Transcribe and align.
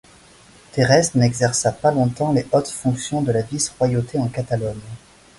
Terès 0.71 1.13
n'exerça 1.13 1.71
pas 1.71 1.91
longtemps 1.91 2.33
les 2.33 2.47
hautes 2.53 2.69
fonctions 2.69 3.21
de 3.21 3.31
la 3.31 3.43
vice-royauté 3.43 4.17
en 4.17 4.29
Catalogne. 4.29 4.75